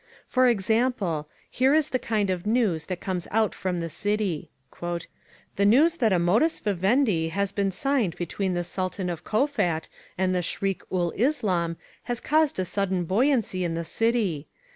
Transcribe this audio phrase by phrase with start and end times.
[0.25, 4.49] For example, here is the kind of news that comes out from the City.
[4.81, 5.07] "The
[5.67, 10.41] news that a modus vivendi has been signed between the Sultan of Kowfat and the
[10.41, 14.47] Shriek ul Islam has caused a sudden buoyancy in the City.